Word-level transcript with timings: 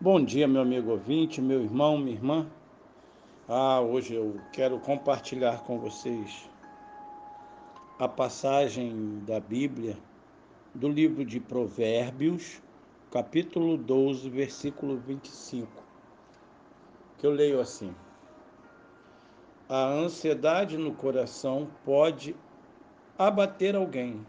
Bom 0.00 0.24
dia, 0.24 0.46
meu 0.46 0.62
amigo 0.62 0.92
ouvinte, 0.92 1.42
meu 1.42 1.60
irmão, 1.60 1.98
minha 1.98 2.14
irmã. 2.14 2.46
Ah, 3.48 3.80
hoje 3.80 4.14
eu 4.14 4.40
quero 4.52 4.78
compartilhar 4.78 5.64
com 5.64 5.76
vocês 5.80 6.48
a 7.98 8.06
passagem 8.06 9.20
da 9.26 9.40
Bíblia 9.40 9.98
do 10.72 10.88
livro 10.88 11.24
de 11.24 11.40
Provérbios, 11.40 12.62
capítulo 13.10 13.76
12, 13.76 14.30
versículo 14.30 14.98
25, 14.98 15.68
que 17.18 17.26
eu 17.26 17.32
leio 17.32 17.58
assim: 17.58 17.92
A 19.68 19.84
ansiedade 19.84 20.78
no 20.78 20.94
coração 20.94 21.68
pode 21.84 22.36
abater 23.18 23.74
alguém, 23.74 24.24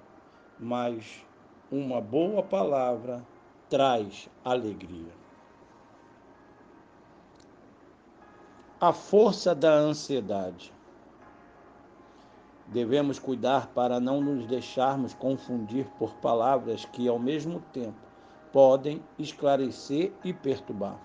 mas 0.59 1.23
uma 1.71 2.01
boa 2.01 2.41
palavra 2.41 3.23
traz 3.69 4.27
alegria. 4.43 5.28
A 8.81 8.93
força 8.93 9.53
da 9.53 9.73
ansiedade. 9.73 10.71
Devemos 12.65 13.19
cuidar 13.19 13.67
para 13.73 13.99
não 13.99 14.21
nos 14.21 14.45
deixarmos 14.45 15.13
confundir 15.13 15.85
por 15.99 16.13
palavras 16.13 16.85
que, 16.85 17.05
ao 17.05 17.19
mesmo 17.19 17.59
tempo, 17.73 17.99
podem 18.53 19.03
esclarecer 19.17 20.13
e 20.23 20.31
perturbar. 20.31 20.97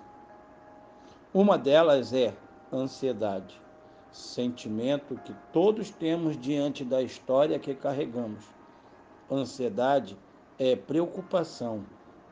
Uma 1.34 1.59
delas 1.59 2.12
é 2.12 2.33
ansiedade, 2.73 3.60
sentimento 4.12 5.16
que 5.25 5.34
todos 5.52 5.91
temos 5.91 6.38
diante 6.38 6.84
da 6.84 7.03
história 7.03 7.59
que 7.59 7.75
carregamos. 7.75 8.44
Ansiedade 9.28 10.16
é 10.61 10.77
preocupação, 10.77 11.84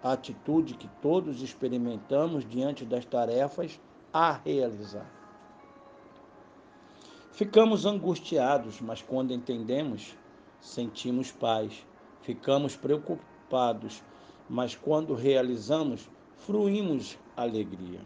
atitude 0.05 0.75
que 0.75 0.87
todos 1.01 1.43
experimentamos 1.43 2.49
diante 2.49 2.85
das 2.85 3.05
tarefas 3.05 3.81
a 4.13 4.31
realizar. 4.31 5.22
Ficamos 7.33 7.87
angustiados, 7.87 8.79
mas 8.83 9.01
quando 9.01 9.33
entendemos, 9.33 10.15
sentimos 10.61 11.33
paz. 11.33 11.73
Ficamos 12.21 12.77
preocupados, 12.77 14.03
mas 14.51 14.77
quando 14.77 15.15
realizamos, 15.15 16.11
fruímos 16.37 17.19
alegria. 17.35 18.01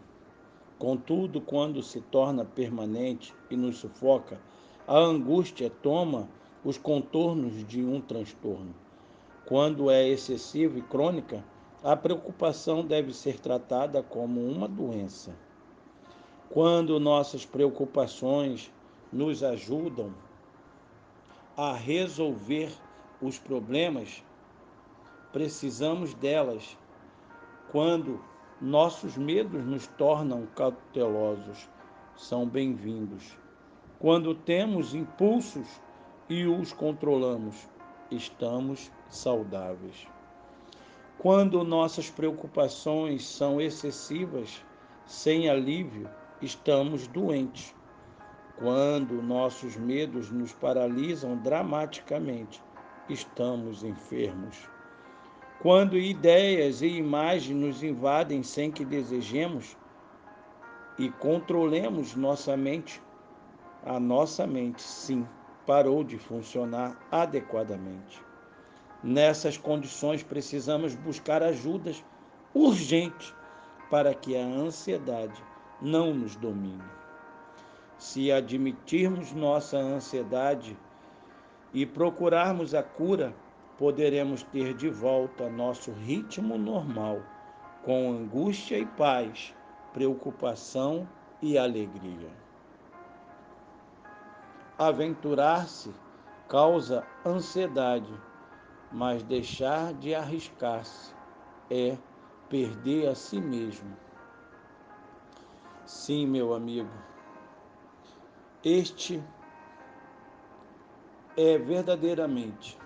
Contudo, 0.79 1.41
quando 1.41 1.83
se 1.83 1.99
torna 1.99 2.45
permanente 2.45 3.33
e 3.51 3.57
nos 3.57 3.79
sufoca, 3.79 4.39
a 4.87 4.97
angústia 4.97 5.69
toma 5.69 6.29
os 6.63 6.77
contornos 6.77 7.67
de 7.67 7.83
um 7.83 7.99
transtorno. 7.99 8.73
Quando 9.45 9.91
é 9.91 10.07
excessiva 10.07 10.79
e 10.79 10.81
crônica, 10.81 11.43
a 11.83 11.97
preocupação 11.97 12.85
deve 12.85 13.13
ser 13.13 13.41
tratada 13.41 14.01
como 14.01 14.39
uma 14.39 14.69
doença. 14.69 15.35
Quando 16.49 16.97
nossas 16.97 17.45
preocupações 17.45 18.71
nos 19.11 19.43
ajudam 19.43 20.13
a 21.55 21.73
resolver 21.73 22.71
os 23.21 23.39
problemas, 23.39 24.23
precisamos 25.31 26.13
delas. 26.13 26.77
Quando 27.71 28.23
nossos 28.61 29.17
medos 29.17 29.65
nos 29.65 29.87
tornam 29.87 30.45
cautelosos, 30.55 31.67
são 32.15 32.47
bem-vindos. 32.47 33.37
Quando 33.99 34.33
temos 34.35 34.93
impulsos 34.93 35.67
e 36.29 36.45
os 36.45 36.73
controlamos, 36.73 37.67
estamos 38.11 38.91
saudáveis. 39.09 40.07
Quando 41.17 41.63
nossas 41.63 42.09
preocupações 42.09 43.27
são 43.27 43.59
excessivas, 43.59 44.63
sem 45.05 45.49
alívio, 45.49 46.09
estamos 46.41 47.07
doentes. 47.07 47.73
Quando 48.59 49.21
nossos 49.21 49.77
medos 49.77 50.31
nos 50.31 50.51
paralisam 50.51 51.37
dramaticamente, 51.37 52.59
estamos 53.07 53.83
enfermos. 53.83 54.67
Quando 55.61 55.95
ideias 55.95 56.81
e 56.81 56.87
imagens 56.87 57.55
nos 57.55 57.83
invadem 57.83 58.41
sem 58.41 58.71
que 58.71 58.83
desejemos 58.83 59.77
e 60.97 61.07
controlemos 61.09 62.15
nossa 62.15 62.57
mente, 62.57 62.99
a 63.85 63.99
nossa 63.99 64.47
mente, 64.47 64.81
sim, 64.81 65.27
parou 65.67 66.03
de 66.03 66.17
funcionar 66.17 66.97
adequadamente. 67.11 68.19
Nessas 69.03 69.55
condições, 69.55 70.23
precisamos 70.23 70.95
buscar 70.95 71.43
ajudas 71.43 72.03
urgentes 72.55 73.35
para 73.91 74.15
que 74.15 74.35
a 74.35 74.43
ansiedade 74.43 75.43
não 75.79 76.11
nos 76.11 76.35
domine. 76.35 76.96
Se 77.97 78.31
admitirmos 78.31 79.33
nossa 79.33 79.77
ansiedade 79.77 80.77
e 81.73 81.85
procurarmos 81.85 82.75
a 82.75 82.83
cura, 82.83 83.33
poderemos 83.77 84.43
ter 84.43 84.73
de 84.75 84.89
volta 84.89 85.49
nosso 85.49 85.91
ritmo 85.91 86.57
normal, 86.57 87.21
com 87.83 88.11
angústia 88.11 88.77
e 88.77 88.85
paz, 88.85 89.55
preocupação 89.93 91.07
e 91.41 91.57
alegria. 91.57 92.29
Aventurar-se 94.77 95.91
causa 96.47 97.03
ansiedade, 97.25 98.13
mas 98.91 99.23
deixar 99.23 99.93
de 99.93 100.13
arriscar-se 100.13 101.13
é 101.69 101.97
perder 102.47 103.09
a 103.09 103.15
si 103.15 103.41
mesmo. 103.41 103.97
Sim, 105.85 106.27
meu 106.27 106.53
amigo, 106.53 106.89
este 108.63 109.23
é 111.37 111.57
verdadeiramente 111.57 112.77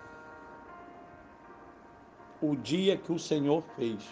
o 2.42 2.56
dia 2.56 2.98
que 2.98 3.12
o 3.12 3.20
Senhor 3.20 3.64
fez. 3.76 4.04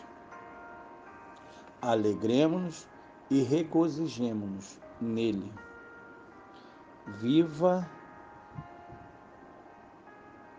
Alegremos-nos 1.81 2.87
e 3.29 3.41
regozijemos-nos 3.41 4.79
nele. 5.01 5.51
Viva 7.05 7.89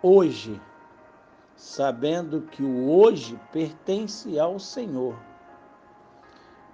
hoje, 0.02 0.60
sabendo 1.56 2.42
que 2.42 2.62
o 2.62 2.90
hoje 2.90 3.38
pertence 3.52 4.38
ao 4.38 4.58
Senhor, 4.58 5.16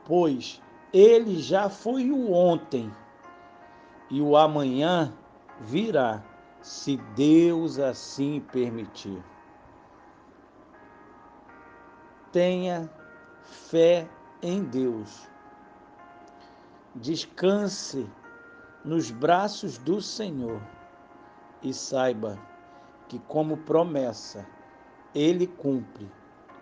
pois 0.05 0.63
ele 0.93 1.39
já 1.41 1.69
foi 1.69 2.11
o 2.11 2.33
ontem 2.33 2.91
e 4.11 4.21
o 4.21 4.37
amanhã 4.37 5.13
virá, 5.61 6.23
se 6.63 6.97
Deus 7.15 7.79
assim 7.79 8.41
permitir. 8.53 9.23
Tenha 12.33 12.91
fé 13.43 14.09
em 14.43 14.63
Deus. 14.65 15.29
Descanse 16.95 18.09
nos 18.85 19.11
braços 19.11 19.79
do 19.79 20.01
Senhor 20.01 20.61
e 21.63 21.73
saiba 21.73 22.39
que, 23.09 23.19
como 23.21 23.57
promessa, 23.59 24.47
Ele 25.15 25.47
cumpre 25.47 26.11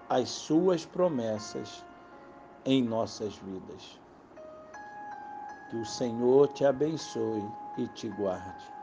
as 0.09 0.29
suas 0.29 0.85
promessas 0.85 1.85
em 2.65 2.83
nossas 2.83 3.37
vidas. 3.37 4.04
Que 5.75 5.81
o 5.81 5.85
Senhor 5.85 6.47
te 6.53 6.65
abençoe 6.65 7.43
e 7.77 7.89
te 7.89 8.09
guarde. 8.09 8.74